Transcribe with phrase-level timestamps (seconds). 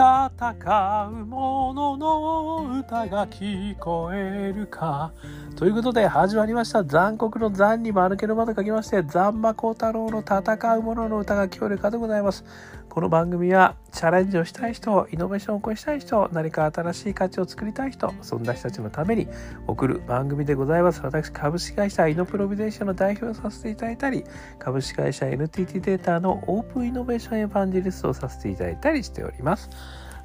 [0.00, 5.12] 戦う者のの歌が聞こえるか。
[5.56, 12.46] ということで始まりました残酷の残に丸けの窓書きまして残馬孝太郎の戦う者の歌が聞こえるかでございます。
[12.90, 19.28] この番組はチャレンジをしたい人、イノベーションを起こしたい人、何か新しい価値を作りたい人、そんな人たちのために
[19.68, 21.00] 送る番組でございます。
[21.04, 24.24] 私、株式会社イノプロビゼーションの代表をさせていただいたり、
[24.58, 29.70] 株式会社 NTT データのオープンイノベーションエヴァンジェリストをさせていただいたりしております。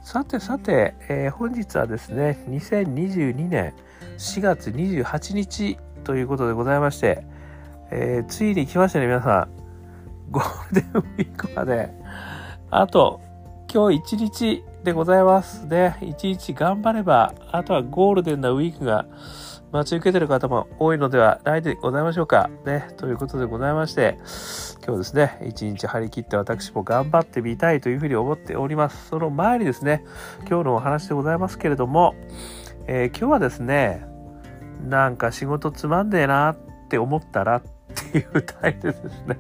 [0.02, 3.76] さてさて、えー、本日はですね、2022年
[4.18, 7.28] 4月28日ということでございまして、
[7.92, 9.66] えー、ついに来ましたね、皆さん。
[10.32, 11.90] ゴールデンウィークまで
[12.70, 13.22] あと、
[13.74, 15.98] 今日一日でございますね。
[16.02, 19.06] 一日頑張れば、あとはゴールデンなウィークが
[19.72, 22.50] 待ち受けてる方も多いのではないでございましょうか。
[22.66, 22.88] ね。
[22.98, 24.18] ということでございまして、
[24.86, 29.10] 今日ですね、一日張り切って私も頑張ってみたいというふうに思っております。
[29.10, 30.06] その前にですね、
[30.48, 32.16] 今日のお話でございますけれども、
[32.88, 34.06] えー、今日はですね、
[34.88, 36.58] なんか仕事つまんねえなっ
[36.90, 37.62] て思ったらっ
[38.12, 39.38] ていうタイプですね。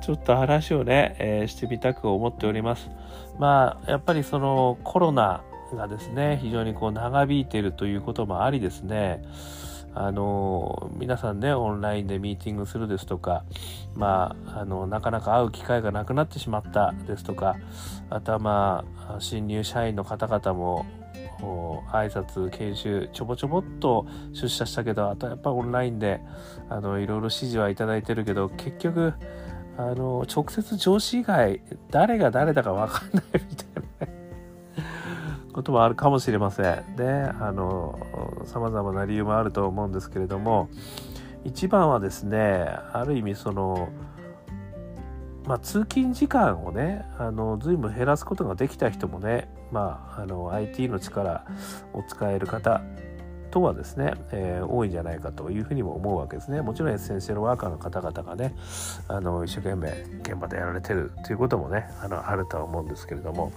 [0.00, 2.90] ちょっと話をね、えー、してみたく思っております。
[3.38, 5.42] まあ、やっぱりそのコロナ
[5.74, 9.22] がですね、非常にこう長引いているということもありですね、
[9.98, 13.44] あの皆さんねオンラインでミーティングするですとか、
[13.94, 17.56] まあ、あのなかなか会う機会がなくなってしまったですとか
[18.10, 20.84] あとはまあ新入社員の方々も
[21.90, 26.20] 挨拶研修ちょぼちょぼっと出社したけどあとはやっぱオンラインで
[26.68, 29.14] あのいろいろ指示はいただいてるけど結局
[29.78, 31.60] あの直接上司以外
[31.90, 36.96] 誰が誰だか分かんないみたいな、 こともあるかもしれません。
[36.96, 37.98] であの
[38.44, 40.68] 様々な理由もあると思うんですけれども
[41.44, 43.88] 一番はですねある意味その
[45.46, 51.44] まあ、通勤時間をねあの随分減らすことができた人もね、まあ、あの IT の力
[51.92, 52.82] を使える方
[53.50, 56.60] とはですね、えー、多いんじゃないかというふうにも思うわけですね。
[56.62, 58.54] もちろんエッセンシャルワーカーの方々がね
[59.08, 59.90] あの一生懸命
[60.22, 63.52] 現場でやられてるということもねあのあるとは思うんですけれども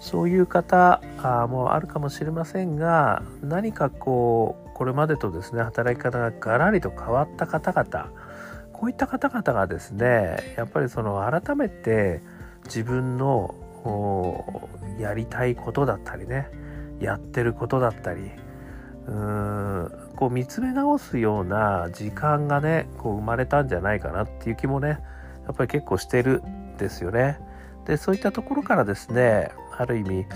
[0.00, 1.00] そういう方
[1.48, 8.10] もあるかもしれませんが何かこうこれまでとですね働き方がガラリと変わった方々
[8.72, 12.22] こういった方々がですねやっぱりその改めて
[12.64, 13.54] 自分の
[15.00, 16.48] やりたいことだったりね
[17.00, 18.30] やってることだったり
[19.06, 25.00] うーんこう見つめ直すような時間がねこう生まれたんじゃないかなっていう気もね
[25.46, 27.40] やっぱり結構してるんですよね。
[27.86, 30.26] でそういったところからですねある意味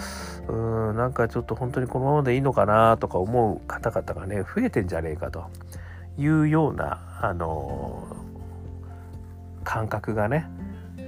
[0.49, 5.45] うーんなんかちょっと本当にこのままでいいのかなとか思う方々がね増えてんじゃねえかと
[6.17, 8.17] いうようなあの
[9.65, 10.49] 感覚がね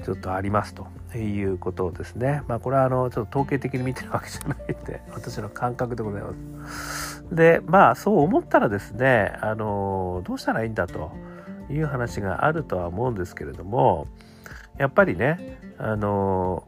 [0.04, 0.86] ちょっとありますと
[1.18, 2.42] いうことですね。
[2.48, 6.32] まあこれはあのちょっと統計的に見てるわけじゃないんで 私の感覚でございま
[6.68, 7.24] す。
[7.30, 11.12] でまあそう思ったらですねあのどうしたらいいんだと
[11.70, 14.06] いう話があるとは思うんですけれども
[14.78, 16.64] やっぱりねあの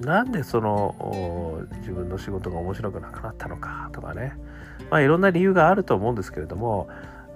[0.00, 4.36] なんでその自分の仕事が面白くなくなったのかとかね
[4.90, 6.88] まあいろんな理由があると思うんですけれども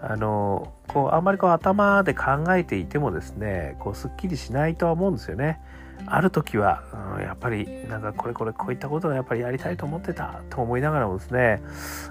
[0.03, 5.61] あのこうあんまりこう頭で考えていてもですねこうすっきりしないとは思うんですよね。
[6.05, 6.83] ある時は、
[7.17, 11.63] うん、やっぱりなんかこれこれこういったことがやっぱりやりたいと思ってたと思いながらもですね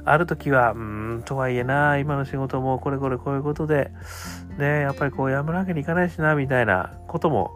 [0.03, 3.91] ある時はうんとはいえな今の仕事もこれこれこういうことで
[4.57, 7.51] ねやっぱりこうやめるわけにいかないしなみたいなことも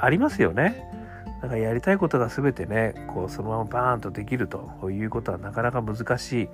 [0.00, 0.87] ありますよね。
[1.40, 6.48] だからやりたいことが全てねこうそのままバーンとできるということはなかなか難しい、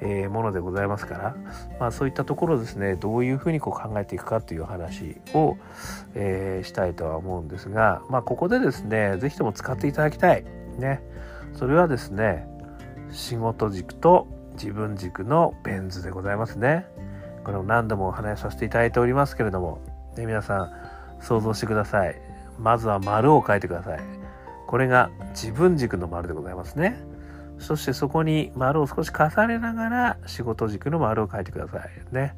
[0.00, 1.36] え、ものでございますから、
[1.78, 5.56] まあ、そういったところですねどういうふうにこう考えていくかという話を、
[6.14, 10.44] えー、したいとは思うんですが、まあ、ここでですね是非とも使っていただきたい。
[10.78, 11.00] ね。
[11.54, 12.48] それはですね
[13.12, 16.86] 仕事軸と自分軸のベン図でございますね。
[17.44, 19.80] これを何度もお話しさせていただいておりますけれども、
[20.16, 20.72] ね、皆さん
[21.20, 22.20] 想像してください。
[22.58, 24.23] まずは丸を書いてください。
[24.74, 26.96] これが自分軸の丸でございますね。
[27.60, 31.90] そしてそこに丸を少し重ねながら仕事軸の丸を書いてください。
[32.10, 32.34] ね。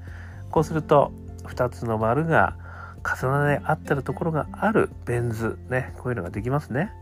[0.51, 2.55] こうすると2つの丸が
[3.03, 5.95] 重なり合ってるところがあるベン図ね。
[5.97, 6.93] こういうのができますね。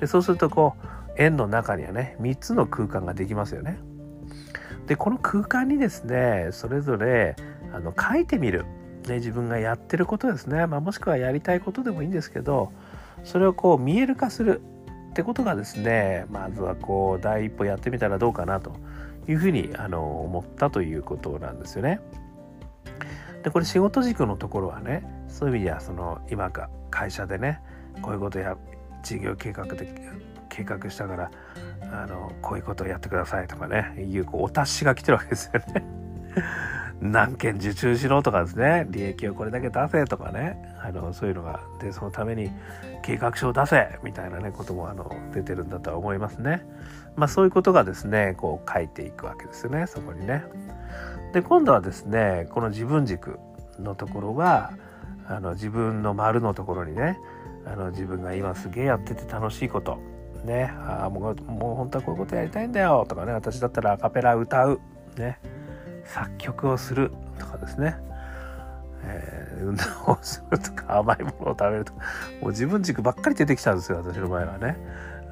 [0.00, 3.78] でそうするとこう円の中にはね3つの空間ができますよね。
[4.88, 7.36] でこの空間にですねそれぞれ
[7.72, 8.64] あの書いてみる、
[9.06, 12.72] ね、自分がやってることですね、まあ、もしくはやりたいことでもいいんですけど
[13.22, 14.60] それをこう見える化する
[15.10, 18.72] ってことがですねまずはこう第一歩やってみたらどうかなと
[19.28, 22.00] いうふうにあの思ったということなんですよね。
[23.42, 27.60] でこれ仕事軸のところはねそういう意味ではその今か会社でね
[28.02, 28.56] こういうことや
[29.02, 29.88] 事業計画で
[30.48, 31.30] 計画したから
[31.92, 35.84] あのこういうことをやってくださいとかねいうこうお達しが来てるわけですよね。
[37.00, 38.86] 何件受注しろとかですね。
[38.90, 40.58] 利益をこれだけ出せとかね。
[40.82, 42.50] あのそういうのがでそのために
[43.02, 46.62] 計画書を出せみたいなねこともあの出てるんだとは思いますね。
[47.16, 49.86] まあそういうことがですねこう書いていくわけですよね。
[49.86, 50.44] そこにね。
[51.32, 53.38] で今度はですねこの自分軸
[53.78, 54.72] のところは
[55.26, 57.18] あの自分の丸のところにね
[57.66, 59.98] あの自分が今すげえやってて楽しいこと。
[60.44, 60.70] ね。
[60.86, 63.32] あもうもう本当はこういうことやりたいんだよとかね。
[63.32, 64.80] 私だったらアカペラ歌う。
[65.16, 65.38] ね。
[66.06, 67.96] 作曲をするとかですね、
[69.04, 72.00] えー、運動をするとか甘いものを食べるとか
[72.40, 74.76] もう自分軸ばっかり出てきたんですよ私の場合はね。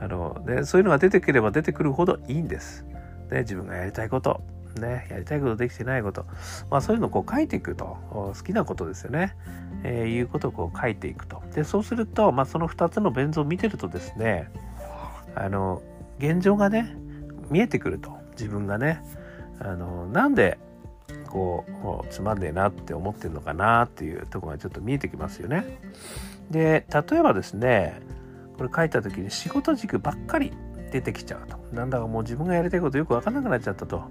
[0.00, 2.84] あのでそういうのが出てくれば出てくるほどいいんです、
[3.32, 4.40] ね、自分がやりたいこと。
[4.78, 6.24] ねやりたいことできてないこと、
[6.70, 9.34] まあ、そういうのをこう書いていくと好きなことですよね、
[9.82, 11.42] えー、いうことをこう書いていくと。
[11.52, 14.50] でそうすると、まあ、その2つのベン図を見てるとですね
[15.34, 15.82] あの
[16.20, 16.94] 現状がね
[17.50, 18.18] 見えてくると。
[18.38, 19.02] 自分がね
[19.60, 20.58] あのなんで
[21.28, 21.64] こ
[22.04, 25.78] うつまんねえなって思ってるのかなっていうとこがちょっと見えてきますよね。
[26.50, 28.00] で例えばですね
[28.56, 30.52] これ書いた時に仕事軸ばっかり
[30.90, 31.58] 出てきちゃうと。
[31.72, 34.02] なんだかもう自分がやりたいことよく分かんなくなっちゃったと。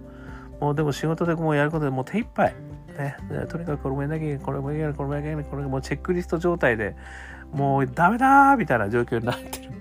[0.59, 2.55] もうでも仕事でもうやることでもう手一杯。
[2.97, 3.15] ね、
[3.47, 6.95] とにかくこれもやらなきゃいけないこれもやらなきゃいけないこれもやらなきゃいけないこれもチェックリスト状態で
[7.51, 9.71] もうダメだみたいな状況になってる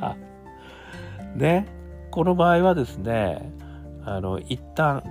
[0.00, 0.16] 方。
[1.36, 1.66] ね
[2.10, 3.52] この場合はですね
[4.06, 5.02] あの一旦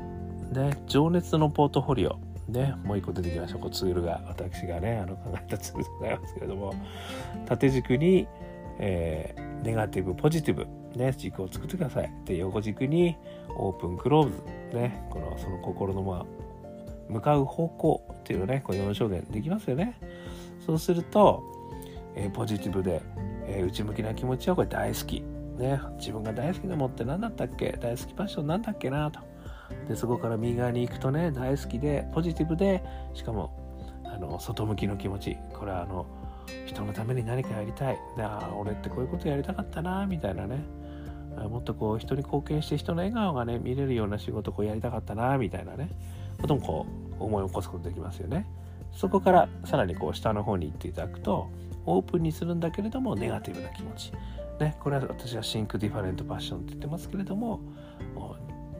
[0.51, 3.59] ね情熱のポートフォリオねもう一個出てきました。
[3.59, 6.73] こうツールが私がねあの考えたツールでございますけれども。
[7.45, 8.27] 縦軸に、
[8.79, 10.67] えー、ネガティブポジティブ
[10.97, 12.11] ね軸を作ってください。
[12.25, 13.17] で横軸に
[13.55, 14.31] オープンクロー
[14.71, 16.25] ズねこのその心のまあ
[17.09, 19.97] 向かう方向っていうのねこう4証言できますよね。
[20.65, 21.43] そうすると、
[22.15, 23.01] えー、ポジティブで、
[23.47, 25.23] えー、内向きな気持ちはこれ大好き。
[25.57, 27.77] ね、自分が大好きなものって何だったっけ？
[27.79, 29.19] 大好きパッションなんだっけなと。
[29.87, 32.83] で、そこから右側に行くとね、大好きで、ポジティブで、
[33.13, 35.37] しかも、あの、外向きの気持ち。
[35.53, 36.05] これはあの、
[36.65, 37.97] 人のために何かやりたい。
[38.19, 40.63] ああ、俺ってこういうことやりたかったな、みたいなね。
[41.49, 45.89] もっとこう、人に貢献して人の笑顔がね、見れるような仕事をこうやりたかったな、みたいなね。
[46.39, 46.85] こともこ
[47.19, 48.45] う、思い起こすことできますよね。
[48.91, 51.49] そこからさらにこう、下の方に行っていただくと、
[51.85, 54.11] オープンにするんだけれども、ネガティブな気持ち。
[54.59, 57.59] ね、これは私は think different passion って言ってますけれども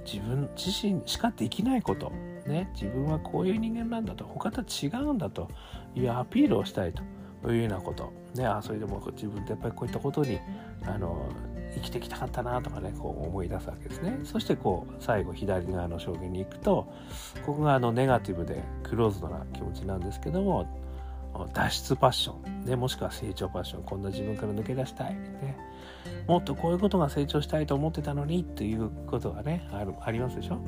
[0.06, 2.12] 自分自身しかできないこと、
[2.46, 5.50] ね、自分はこういう人間なんだと他と違うんだと
[5.96, 10.40] いうアピールをしたいというようなこと、ね、あそれでも自分ってやっぱりこういったことに
[10.86, 11.28] あの
[11.76, 14.20] 生きてきたかったなとかねこう思い出すわけですね。
[14.24, 16.94] そしてこう最後左側の象限に行くと
[17.46, 20.68] ここがあのネガティブでクローズドな気持ちなんですけども
[21.54, 23.84] 脱出パッション、ね、もしくは成長パッション。
[23.84, 25.58] こんな自分から抜け出したい、ね、
[26.28, 30.60] もっとこういうことが成長したいと思ってたのにっていうことがねあるありますでしょ？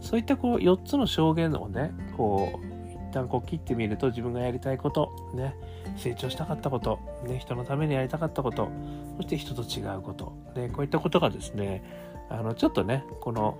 [0.00, 5.54] そういったこう4つの証言をねこう一旦こう切ってみると自分がやりたいこと、ね、
[5.96, 8.68] 成長したかったこと、ね、人のためにやりたかったこと
[9.16, 11.84] そして人と違うこと、ね、こういったことがですね
[12.28, 13.58] あのちょっとねこの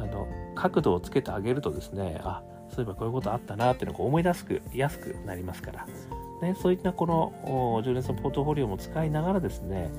[0.00, 5.86] あの角度をつけてあげるとですねあそういえばこういうことあったなっていうのを思い出すくやすくなりますから、
[6.42, 9.90] ね、そういったこの10年のポートフォリオも使いながらですね、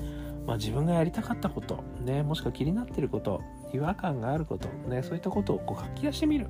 [0.46, 6.48] まあ、自分がやりたかったこと、ね、もしくは気になっていること違和感があること、ね、そういったことをこう書き出してみる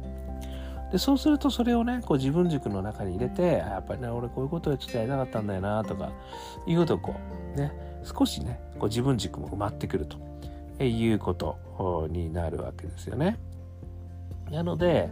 [0.93, 6.11] でそうするとそれをねこう自分軸の中に入れてやっぱりね俺こういうことをちょっとやりたかったんだよなとか
[6.67, 7.15] いうことをこ
[7.55, 7.73] うね
[8.03, 10.19] 少しねこう自分軸も埋まってくると
[10.83, 13.39] いうことになるわけですよね。
[14.51, 15.11] なので、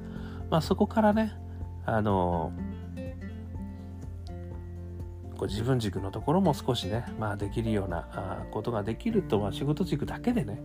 [0.50, 1.32] まあ、そこからね
[1.84, 2.52] あの
[5.36, 10.60] こう自分軸のところも少しね、まあ、できるようなことができると、まあ、仕事軸だけでね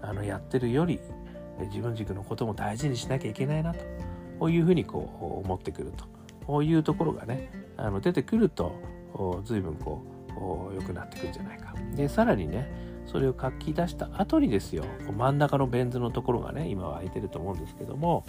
[0.00, 1.00] あのやってるより
[1.68, 3.74] 自分軸のことも大事にしなきゃいけないな
[4.38, 6.04] というふうにこう思ってくると
[6.46, 8.72] こいうところがねあの出てくると
[9.44, 10.02] 随分こ
[10.72, 11.74] う良くなってくるんじゃないか。
[11.94, 14.84] でさらにねそれを書き出した後にですよ
[15.16, 18.24] 真ん中のベン図のところがね今は空いてると思うんですけども、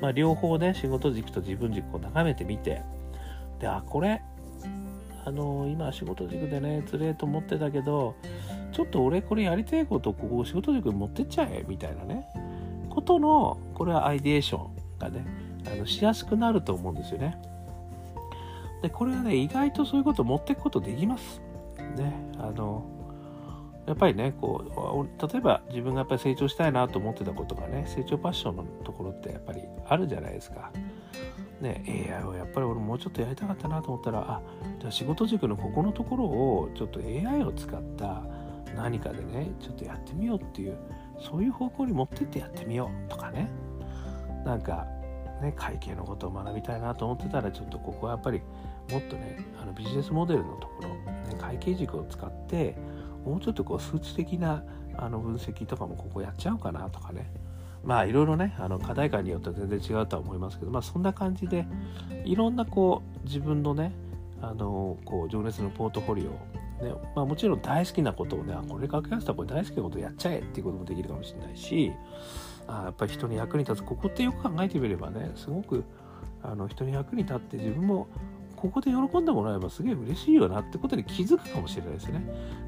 [0.00, 2.82] まあ、両方ね仕事軸と自分軸を眺めてみて
[3.58, 4.22] であこれ
[5.24, 8.14] あの今仕事軸でねつれえと思ってたけど
[8.72, 12.26] ちょっと俺これやりたいことここ仕事軸に持ってっちゃえみたいなね
[12.88, 15.26] ことのこれはアイデエーションがね
[15.66, 17.36] あのしやすくなると思うんですよね。
[18.82, 21.40] でこれはね意外とそういうこと持っていくことできます。
[21.96, 22.84] ねあの
[23.88, 30.70] やっぱりねこう例えば自分がやっぱり成長したいなと思ってたことがね成長パッションのところってやっぱりあるじゃないですか。
[31.62, 34.42] ね、AI をやっぱり俺もうちょっとやりたかったなと思ったらあ
[34.78, 38.22] じゃあ仕事軸のここのところをちょっと AI を使った
[38.76, 40.76] 何かでねちょっとやってみようっていう
[41.18, 43.50] そういう方向に持ってってやってみようとかね
[44.44, 44.86] なんか
[45.42, 48.40] ね会計のことを学びたいなと思ってたらちょっとここはやっぱり
[48.92, 52.76] もっとねあのビジネスモデルのところ、ね、会計軸を使って
[53.28, 54.62] もうちょっとこう数値的な
[54.96, 57.30] あの分析とかもここやっちゃうかなとかね。
[57.84, 61.64] まあいろいろねあの課題感によっては全然違うとは思いますけどまあそんな感じで
[62.24, 63.92] いろんなこう自分のね
[64.42, 71.92] あのこう情熱のポートフォリオねまあ、もちろん大好きなことをねこれ書き出したらこれ大好きなことやっちゃえっていうこともできるかもしれないし
[72.68, 73.82] あやっぱり人に役に立つ。
[73.82, 75.84] ここってよく考えてみればねすごく
[76.42, 78.08] あの人に役に立って自分も
[78.60, 82.24] ここで喜んでもらえばすげえ嬉しいよなってことに気づくかもしれないですね。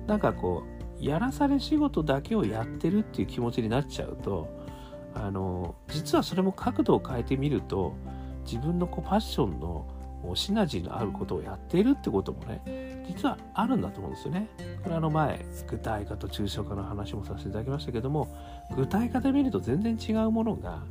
[0.06, 0.62] なんかこ
[1.00, 4.48] うやらされ仕事だけをやってるっていう気持ちになっちゃうと
[5.14, 7.94] あの実はそれも角度を変えてみると
[8.44, 9.86] 自分のこうファッションの
[10.34, 14.48] シナジーのあることをやっているってこともね実はあるんだと思うんですよね。
[14.84, 18.28] これあの前具体化と抽象化の話もさせていただきましたけども
[18.76, 20.82] 具体化で見ると全然違うものが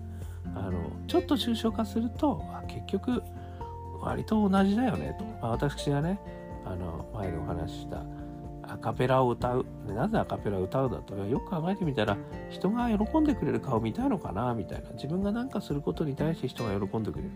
[0.56, 0.74] あの
[1.08, 3.24] ちょっと抽象化すると結局
[4.02, 5.16] 割と同じだよね。
[5.18, 6.20] と、まあ、私がね
[6.66, 8.04] あの前にお話しした
[8.64, 9.66] アカペラを歌う。
[9.88, 11.16] なぜアカペラを歌うだと。
[11.16, 12.18] よく考えてみたら
[12.50, 14.92] 人が喜んでくれる顔見たいのかなみたいな。
[14.92, 17.32] 自分が何かすることに対して人が喜んでくれる、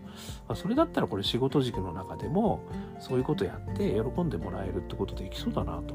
[0.46, 2.60] ま、それだったらこれ仕事軸の中でも
[3.00, 5.94] そういうことやって喜んでもらえるってことできそうだなと。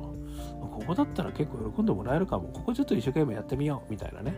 [0.60, 2.50] ここだったら結構喜んでもらえるかも。
[2.50, 4.34] ここちょっと一生懸命やってみようみたいなね。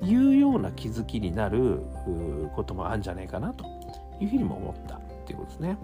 [0.00, 1.82] いうような気づきになる
[2.56, 3.64] こともあるんじゃないかなと
[4.20, 5.01] いうふうにも思った。
[5.22, 5.78] っていうことですね。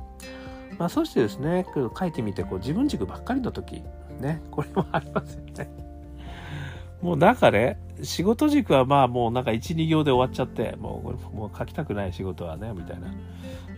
[0.78, 3.82] まあ、そしてですね書いてみてこう自分軸ばっかりの時
[4.20, 4.42] ね。
[4.50, 5.70] これもありますよね。
[7.00, 13.06] もうなんかね、仕事軸はまあもうなんか1、2行で終わっちゃって、もうこれもう書きたくない仕事はね、みたいな。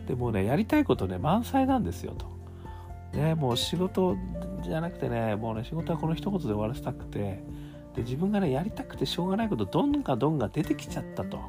[0.06, 2.26] でもね、やりたいことね、満載なんですよと。
[3.16, 4.16] ね、もう仕事
[4.62, 7.42] じゃなくてね、もうね、仕事はこの一言で終わらせたくて、
[7.94, 11.40] で、自分がね、やりたくてしょうがないこと、どんがどんが出てきちゃったと。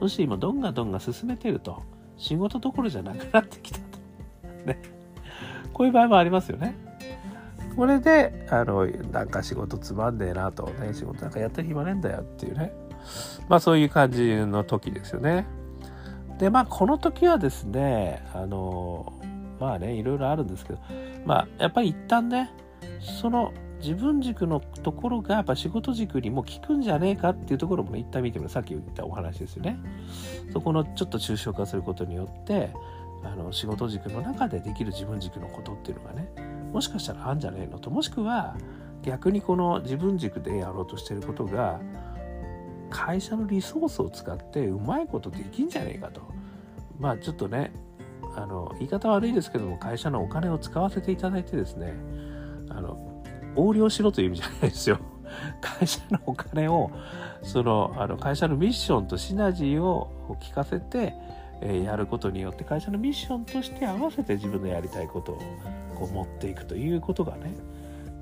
[0.00, 1.82] そして今、どんがどんが進めてると。
[2.20, 3.84] 仕事どころじゃなくなってきたと。
[4.66, 4.80] ね。
[5.72, 6.76] こういう場合もありますよね。
[7.74, 12.72] これで、あの、なんか仕事つまんねえなと、ね、仕事なんかやってる暇ねえんだよっていうね。
[13.48, 15.46] まあそういう感じの時ですよね。
[16.38, 19.12] で、まあこの時はですね、あの、
[19.58, 20.78] まあね、いろいろあるんですけど、
[21.24, 22.50] まあやっぱり一旦ね、
[23.00, 29.78] その自分軸のところがやっぱ仕事軸にも効くんじゃねえかっていうところも一旦見てみるさっき言ったお話ですよね。
[30.52, 32.70] そこのちょっと抽象化することによって
[33.24, 36.28] あの仕事軸の中でできる自分軸のことっていうのがね
[36.72, 38.56] もしかしたらあんじゃねえのともしくは
[39.02, 41.80] 逆にこの自分軸でやろうとしてることが
[42.90, 46.22] 会社のリソースを使ってうまいことできんじゃねえかと
[46.98, 47.72] まあちょっとね
[48.36, 51.94] あの言い方悪いですけども会社のお金を使わせていただいてですね
[52.68, 53.09] あの
[53.56, 54.98] 横領しろという意味じゃないですよ
[55.60, 56.90] 会社のお金を
[57.42, 61.14] そのあの会社のミッションとシナジーを聞かせて、
[61.62, 65.38] え、やることによって会社のミッションとして合わせて自分のやりたいことを
[65.98, 67.54] こう持っていくということがね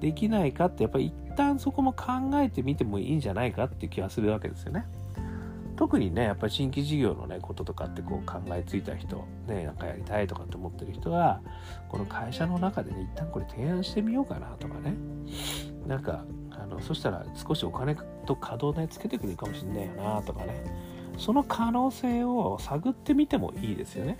[0.00, 4.86] できないかってやっぱり一旦そこも考えてみてもいいんじゃないかっていう気がするわけですよね。
[5.78, 11.40] 特にねやっぱり新規事業のねこととかってこう考えついた人ねなんかやりたいとかって思ってる人は
[11.88, 14.94] この会社の中でね一旦これ提案してみようかなとかね
[15.86, 17.94] なんかあのそしたら少しお金
[18.26, 20.64] と稼働ねつけてくれるかもしんないよなとかね
[21.16, 24.18] その可能性を探ってみてもいいですよね。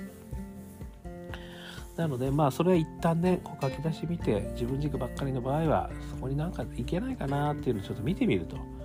[1.97, 8.78] なのでまあそれは一旦ねこう書き出してみて自分軸ばっかりの場合はそこになんかいけないかなっていうのをちょっと見てみると。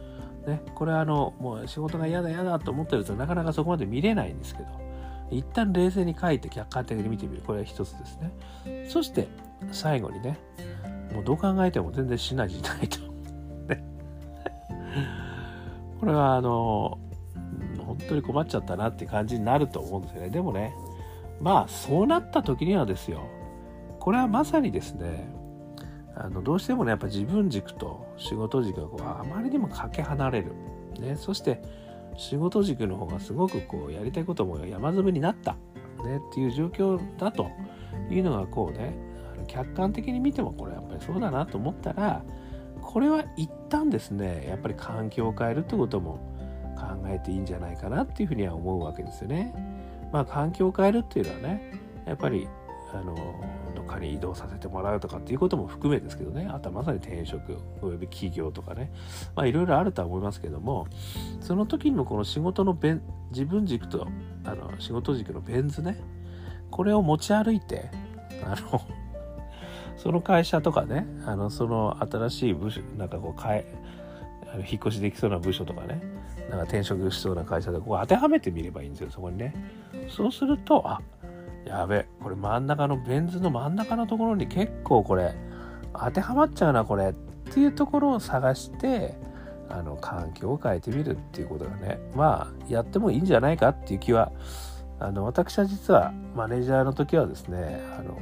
[0.47, 4.83] ね、これはあのもう仕事が嫌だ嫌だと思ってるとなかなかそこまで見れないんですけど。
[5.33, 7.41] 一旦冷静に書いて客観的に見てみる。
[7.41, 8.87] これは一つですね。
[8.87, 9.27] そして
[9.71, 10.39] 最後にね
[11.13, 12.99] もうどう考えても全然シナジーないと。
[13.67, 13.83] ね。
[15.99, 16.99] これはあの
[17.85, 20.29] 本当に困っちゃったなって感じになると思うんですよね。
[20.29, 20.73] でもね
[21.41, 23.21] まあそうなった時にはですよ。
[23.99, 25.27] これはまさにですね
[26.15, 30.53] あのどうしてもねやっぱ自分軸と仕事軸がこうあまりにもかけ離れる、
[30.99, 31.61] ね、そして
[32.17, 35.53] 仕事軸の方がすごくこうやりたいことも山積みになった、
[36.05, 37.49] ね、っていう状況だと
[38.11, 38.95] いうのがこうね
[39.47, 42.23] 客観的に見てもこれやっぱりそうだなと思ったら
[42.81, 46.33] これは一旦ですねやっぱり環境を変えるってことも
[46.77, 49.53] 考えていいんじゃないかなっていうふうには思うわけですよね。
[50.11, 51.71] まあ、環境を変えるっていうのはね
[52.05, 52.47] やっぱり
[52.93, 53.15] あの
[53.93, 56.49] かに移動させてもらうとかっていうことも含めですけどね。
[56.51, 58.91] あとはまさに転職および企業とかね。
[59.35, 60.87] まあいろいろあるとは思いますけども
[61.41, 64.07] その時のこの仕事のベン自分軸と
[64.45, 65.97] あの仕事軸のベン図ね。
[66.71, 67.91] これを持ち歩いて
[68.43, 68.81] あの
[69.95, 73.65] その会社とかねあのその新しい部署なんかこう変え
[74.51, 76.01] あの引っ越しできそうな部署とかね
[76.49, 79.53] なんか転職しそうな会社でこう当てはめてみればいいんですよそこにね。
[80.09, 81.01] そうするとあ
[81.65, 85.33] やべこれ真ん中のベン図の真ん中のところに結構これ
[85.93, 87.13] 当てはまっちゃうなこれっ
[87.53, 89.15] ていうところを探して
[89.69, 94.31] あの環境を変えてみるっていうことがねまあやってもいいんじゃないかっていう気は
[94.99, 98.17] あの私は実はマネージャーの時はですねあの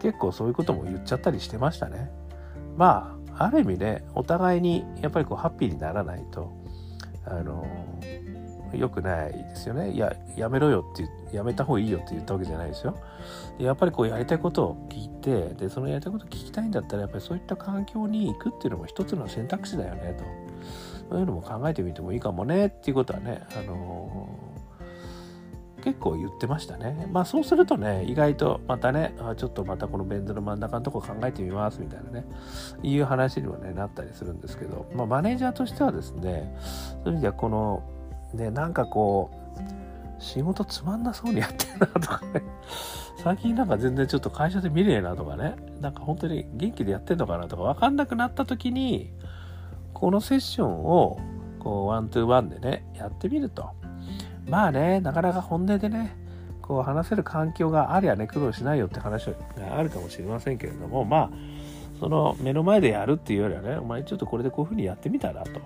[0.00, 2.10] 結構そういうことも言っちゃったりしてましたね。
[2.76, 6.52] まあある意味ねお互いにやっぱりこうハッピーにならないと
[7.24, 7.64] あの
[8.78, 9.90] 良くないですよね。
[9.90, 12.96] いややめろよってやめた方がいいよって言ったわけじゃないですよ。
[13.58, 20.24] でやっぱりこうやりたいことを聞いてでそのやりたいことを聞きたいんだったらやっぱりそういった環境に行くっていうのも一つの選択肢だよねと。
[21.10, 24.28] そういうのも考えてみてもいいかもねっていうことはね、あの
[25.82, 27.08] 結構言ってましたね。
[27.12, 32.24] まあそうするとね、意外とまたね、あちょっとまたこのベン図の真ん中のとこ考えてみますみたいなね、
[32.82, 36.56] いう話にもね、なったりするんですけど、まあマネージャーとしてはですね、
[37.04, 37.82] そういう意味ではこの、
[38.34, 42.42] ね、なんかこう、仕事つまんなそうにやってるなとかね、
[43.22, 49.12] 最近なんか全然ちょっと会社で見ねえなとかね、なんか本当に元気でやってんのかなとか分かんなくなった時に、
[49.92, 51.18] このセッションを
[51.58, 53.70] こうワントゥーワンでね、やってみると。
[54.48, 56.16] まあね、なかなか本音でね、
[56.60, 59.34] こう話せる環境がありゃね、苦労しないよって話が
[59.76, 61.30] あるかもしれませんけれども、まあ、
[62.00, 65.60] その目の前でやるっていうよりはね、お前ちょっとこれでこういうふうにやってみたらと。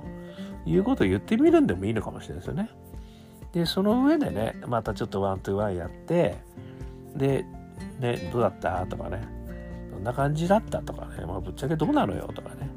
[0.66, 2.70] いうことを言ってみるんでもいいのかもしれないですよね。
[3.52, 6.36] で、その上でね、またちょっとワントゥーワンやって、
[7.14, 7.44] で、
[8.00, 8.84] ね、どうだった？
[8.86, 9.26] とかね、
[9.90, 10.82] どんな感じだった？
[10.82, 12.30] とかね、まあ、ぶっちゃけどうなのよ？
[12.34, 12.68] とかね、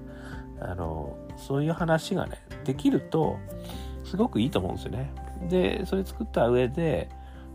[0.61, 3.37] あの、そういう話がね、できると、
[4.05, 5.13] すごくいいと思うんですよね。
[5.49, 7.07] でそれ作った上で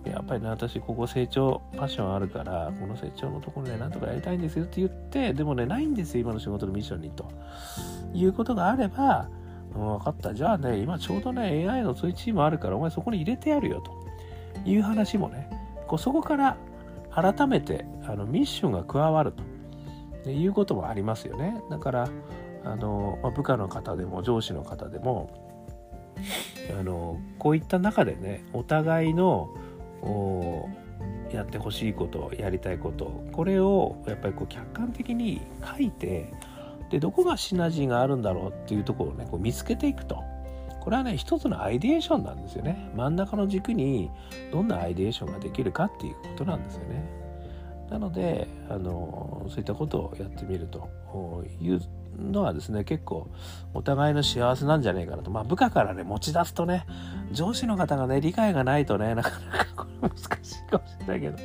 [0.04, 7.28] やっぱりね私ここ成長パッションあるからこの成長のところでなんとかやりたいんですよって言ってでもねないんですよ今の仕事のミッションにと。
[8.14, 9.28] いうことがあれば、
[9.74, 10.34] 分かった。
[10.34, 13.92] じゃあね今ちょうどね AI のそういうチームあるからお前そこに入れてやるよと。
[14.64, 15.50] いう話もね
[15.86, 16.56] こうそこから
[17.10, 19.42] 改めてあのミッションが加わると。
[20.30, 21.60] いうこともありますよね。
[21.70, 22.08] だから
[22.64, 25.28] あの、まあ、部下の方でも上司の方でも
[26.78, 29.50] あのこういった中でねお互いの
[31.32, 36.32] やってほしいことやりたいことこれをやっぱりこう客観的に書いて
[36.90, 40.22] でどこがシナジーがあるんだろうっていうところをねこう見つけていくと。
[40.80, 42.90] これはね一つのアイデエーションなんですよね。
[42.94, 44.10] 真ん中の軸に
[44.52, 47.08] どんなアイデエーションができるかっていうことなんですよね。
[47.90, 50.88] なのであのそういったことをやってみると
[51.60, 51.80] いう
[52.18, 53.28] のはですね結構
[53.72, 55.30] お互いの幸せなんじゃないかなと。
[55.30, 56.84] まあ部下からね持ち出すとね
[57.32, 61.38] 上司の方がね理解がないとねなかなかこれ難しいかもしれないけど。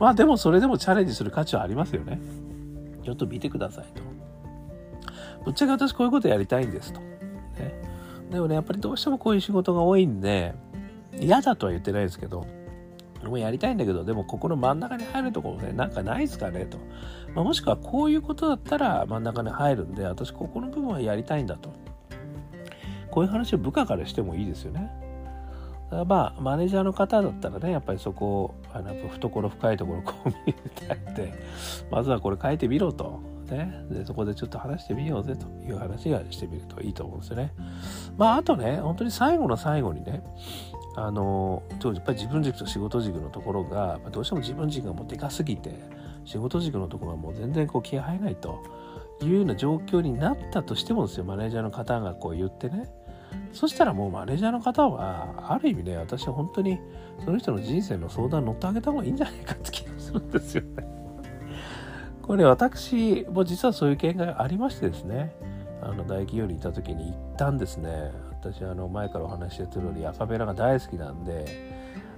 [0.00, 2.18] まあでもそれでもチャレンジする価値はありますよね。
[3.04, 4.15] ちょっと見てくださいと。
[5.46, 7.06] ぶっちゃけ私こういうことやりたいんですと、ね、
[8.30, 10.54] でもねやっぱりどうしてもこういう仕事が多いんで
[11.18, 12.46] 嫌だとは言ってないですけど
[13.24, 16.78] もうやりたいんだけど、でもここの真ん中に入るところね、なんかないですかねと。
[17.34, 21.72] まあ、もしくはこういうことだったら真ん中に入るんで、私ここの部分はやりたいんだと。
[23.10, 24.90] こういう話を部下からしてもいいですよね。
[25.90, 31.32] だまあ、マネージャーの方だったらね、やっぱりそこを、あの懐深いところこう見てあて、
[31.90, 33.35] まずはこれ書いてみろと。
[33.54, 37.52] ね、でそこでちょっと話してみようぜという話がしてみるといいと思うんですよね。
[38.16, 40.22] まああとね本当に最後の最後にね
[40.96, 45.78] あのやっぱり自分軸と仕事軸のところがどうしても自分軸がもうでかすぎて
[46.24, 48.62] 仕事軸のところがもう全然こう気が入らないと
[49.22, 52.88] いうような状況になったとしてもですよマネージャーの方がこう言ってね
[53.52, 56.78] そしたらもうマネージャーの方はある意味ね私は本当に
[57.24, 61.05] その人の人生の相談に乗ってあげた方がいいんじゃないかって気がするんですよね。
[62.26, 65.34] これ私も実はそういう経験がありましてですね
[65.80, 68.10] あの大企業にいた時に一旦ですね。
[68.40, 71.72] 私あの前からお話ししてるようにアカペラが大好きなんで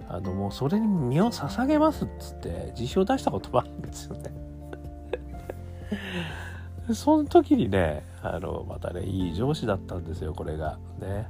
[0.09, 4.33] あのもうそれに身を捧げますっつって辞表出したこともあるんですよね。
[6.95, 10.79] その時にねあのまたねいい上司だったんですよこれが。
[10.99, 11.29] ね。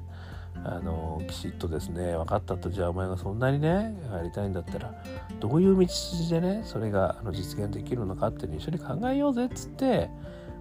[0.64, 4.92] あのきちっとですね分かったとじゃあお前がそんなにねやりたいんだったら
[5.40, 10.10] どういう道筋でねそれがあの実現できるのかっていうの一緒に考えようぜっつって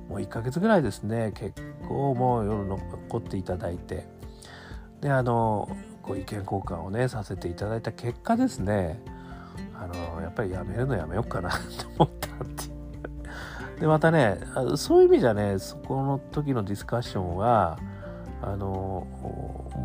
[0.07, 4.07] もう1ヶ月ぐらいですね結構もう夜残っていただいて
[5.01, 5.69] であの
[6.01, 9.01] ご意見交換をねさせていただいた結果ですね
[9.75, 11.57] あのやっぱりやめるのやめようかなと
[11.99, 12.67] 思ったってい
[13.77, 13.79] う。
[13.81, 14.39] でまたね
[14.75, 17.77] そういう意味じゃねそこの時のディスカッションは
[18.41, 19.07] あの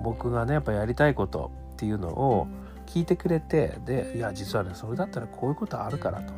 [0.05, 2.47] 僕がねやっぱやりたいことっていうのを
[2.87, 6.33] 聞いてくれてでいや実はねそれだったらこういうことあるからと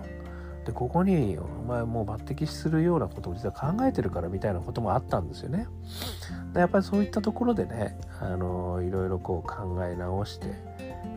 [0.65, 5.67] でここにお前もう抜擢するようなことを実は考えてるからみたいなこともあったんですよね。
[6.55, 10.47] でやっぱりそういったところでねあのいろいろこう考え直して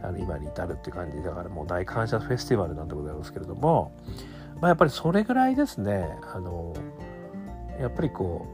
[0.04, 3.96] あの今に至るっていう感じだからもう大感謝フェスティバルなんでございますけれども、
[4.60, 6.74] まあ、やっぱりそれぐらいですねあの
[7.80, 8.48] やっぱりこ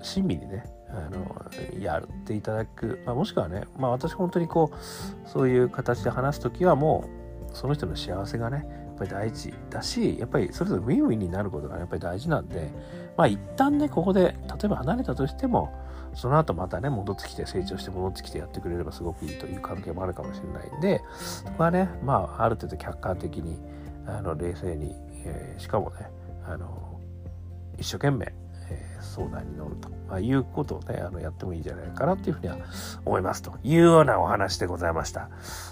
[0.00, 7.08] う親身にねあのやっていただく、まあ、もしくはね、まあ、私本当にこうそういう形で話す時はも
[7.52, 12.70] うその人の幸せがねやっぱり大事だしやっぱりそれぞれウィンウィンになることがやっぱり大事なんで
[13.16, 15.72] まあ一旦ねここで例えば離れたとしても
[16.14, 21.00] その後またね戻ってきて成長して戻ってきてやってくれればすごくいいという関係もあるかもしれないんで
[21.44, 23.58] そこはねまあある程度客観的に
[24.06, 26.06] あの冷静に、えー、しかもね
[26.46, 27.00] あの
[27.78, 28.32] 一生懸命
[29.00, 32.58] 相談に乗ると、まあ、いうことをね、あの、やってもいいんじゃないかなっていうふうには
[33.04, 35.28] 思いますというようなお話でございました。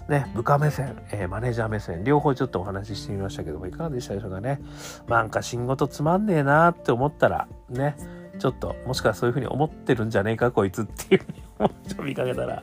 [0.09, 4.61] ね、部下目線、えー、マネージャー目線、両方ちょっとお話ししてみましたけども、いかがでしたでしょうかね。
[5.09, 7.97] なんか仕事つまんねえなって思ったら、ね、
[8.39, 12.63] ちょっと、もしくはそういうふうに思ってるんじゃねえか、こいつっていうふうに思って見かけたら、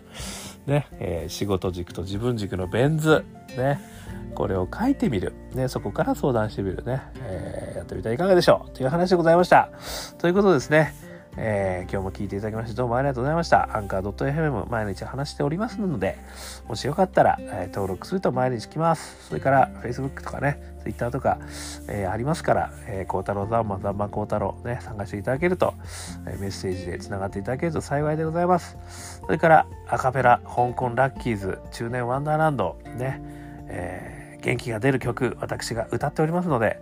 [0.65, 3.25] ね、えー、仕事軸と自分軸のベン図、
[3.57, 3.79] ね、
[4.35, 5.33] これを書いてみる。
[5.53, 7.01] ね、そこから相談してみるね。
[7.23, 9.69] えー、やってみたらいかがでしょうという話でございました。
[10.17, 10.93] ということですね。
[11.37, 13.75] えー、今日も聞いていただきましてどうもありがとうございました。
[13.77, 16.17] アンカー .fm 毎日話しておりますので、
[16.67, 19.27] もしよかったら、えー、登録すると毎日来ます。
[19.29, 21.39] それから Facebook とかね、Twitter とか、
[21.87, 25.75] えー、ありますから、えー、孝太郎ザンマザンマ孝太郎ね、参加していただけると、
[26.27, 29.18] え、メッセージで繋がっていただけると幸いでございます。
[29.29, 33.21] それからアカペラ、香港ラッキーズ、中年ワンダーランド、ね、
[33.67, 36.81] えー元気が出る曲私が歌っておりますので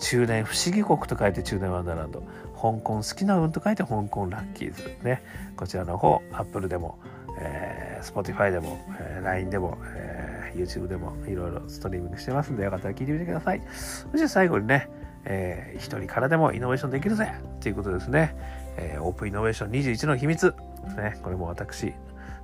[0.00, 2.22] 中年不思議国と書いて中年ワンダーランド。
[2.54, 4.82] 香港好きな運と書いて香港ラッキーズ。
[5.04, 5.22] ね
[5.56, 6.98] こちらの方 Apple でも、
[7.38, 13.62] えー、Spotify でも、えー、LINE でも、えー、YouTube でもいろいろストリーミングしてますんでよかったら聞いてみてください。
[14.10, 14.90] そして最後にね、
[15.24, 18.34] えー、一人からでもイノベーションできるぜということですね、
[18.76, 20.54] えー、オープンイノベーション21の秘密。
[20.94, 21.94] ねこれも私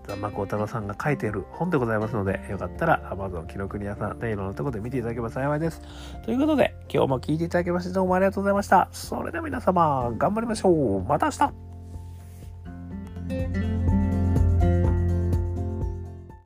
[0.06, 5.80] ザンマコ太郎さんが書いている本でございますので、よかったら Amazon 記録に屋さんでいろんなところで見ていただければ幸いです。
[6.24, 8.88] ということで、今日も聴いていただきましてどうもありがとうございました。
[8.90, 11.04] それでは皆様、頑張りましょう。
[11.04, 11.52] また明日